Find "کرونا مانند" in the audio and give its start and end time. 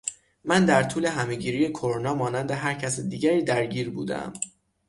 1.69-2.51